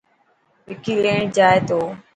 وڪي 0.69 0.93
ليڻ 1.03 1.19
جائي 1.37 1.59
تو. 1.69 1.79